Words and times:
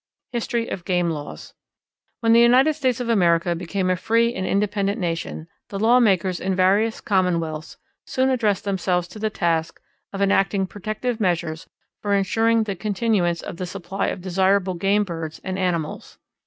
History 0.31 0.67
of 0.67 0.83
Game 0.83 1.11
Laws. 1.11 1.53
When 2.21 2.33
the 2.33 2.39
United 2.39 2.73
States 2.73 2.99
of 2.99 3.07
America 3.07 3.53
became 3.55 3.87
a 3.91 3.95
free 3.95 4.33
and 4.33 4.47
independent 4.47 4.99
nation 4.99 5.47
the 5.69 5.77
lawmakers 5.77 6.39
in 6.39 6.55
various 6.55 7.01
commonwealths 7.01 7.77
soon 8.07 8.31
addressed 8.31 8.63
themselves 8.63 9.07
to 9.09 9.19
the 9.19 9.29
task 9.29 9.79
of 10.11 10.19
enacting 10.19 10.65
protective 10.65 11.19
measures 11.21 11.69
for 12.01 12.15
insuring 12.15 12.63
the 12.63 12.75
continuance 12.75 13.43
of 13.43 13.57
the 13.57 13.67
supply 13.67 14.07
of 14.07 14.21
desirable 14.21 14.73
game 14.73 15.03
birds 15.03 15.39
and 15.43 15.59
animals. 15.59 16.17